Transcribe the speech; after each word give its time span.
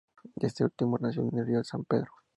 De 0.35 0.47
este 0.47 0.63
último 0.63 0.97
nace 0.97 1.19
el 1.21 1.45
río 1.45 1.63
San 1.63 1.83
Pedro. 1.85 2.11